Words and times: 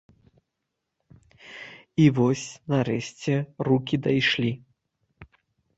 І 2.05 2.07
вось 2.21 2.47
нарэшце 2.75 3.33
рукі 3.69 3.95
дайшлі. 4.09 4.53